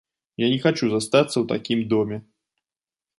Я 0.43 0.47
не 0.53 0.55
хачу 0.63 0.89
застацца 0.93 1.33
ў 1.39 1.45
такім 1.53 1.79
доме. 1.91 2.17